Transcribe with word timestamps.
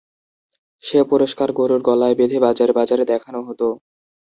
সে 0.83 0.99
পুরস্কার 1.09 1.49
গরুর 1.51 1.81
গলায় 1.87 2.15
বেঁধে 2.15 2.37
বাজারে 2.45 2.73
বাজারে 2.79 3.03
দেখানো 3.11 3.39
হতো। 3.47 3.67